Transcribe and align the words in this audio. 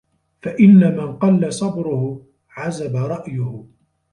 فَإِنَّ 0.41 0.97
مَنْ 0.97 1.15
قَلَّ 1.17 1.53
صَبْرُهُ 1.53 2.21
عَزَبَ 2.53 2.95
رَأْيُهُ 2.95 3.63